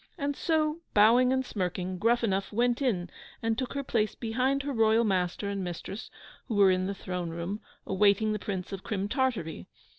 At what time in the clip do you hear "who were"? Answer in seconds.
6.47-6.71